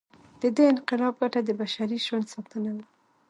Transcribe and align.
د 0.41 0.43
دې 0.55 0.65
انقلاب 0.73 1.13
ګټه 1.21 1.39
د 1.43 1.49
بشري 1.61 1.97
ژوند 2.07 2.25
ساتنه 2.33 2.71
وه. 2.75 2.85